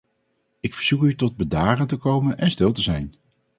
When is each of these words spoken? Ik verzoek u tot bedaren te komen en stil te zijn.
Ik 0.59 0.73
verzoek 0.73 1.01
u 1.03 1.15
tot 1.15 1.35
bedaren 1.37 1.87
te 1.87 1.95
komen 1.97 2.37
en 2.37 2.51
stil 2.51 2.71
te 2.71 2.81
zijn. 2.81 3.15